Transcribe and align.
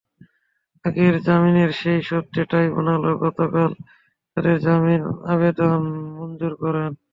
আগের 0.85 1.15
জামিনের 1.25 1.71
সেই 1.79 1.99
শর্তে 2.09 2.41
ট্রাইব্যুনালও 2.49 3.13
গতকাল 3.23 3.71
তাঁদের 4.31 4.57
জামিন 4.65 5.01
আবেদন 5.31 5.79
মঞ্জুর 6.17 6.53
করেন। 6.61 6.91